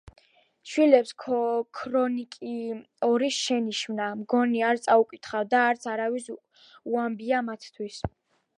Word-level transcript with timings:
შვილებს 0.69 1.11
ქრონიკიორის 1.79 3.37
შენიშვნა, 3.49 4.09
მგონი, 4.23 4.63
არ 4.73 4.81
წაუკითხავთ 4.87 5.53
და 5.55 5.63
არც 5.73 5.89
არავის 5.95 6.33
უამბნია 6.37 7.47
მათთვის. 7.53 8.03